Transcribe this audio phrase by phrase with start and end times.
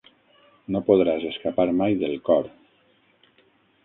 [0.75, 2.47] No podràs escapar mai del cor.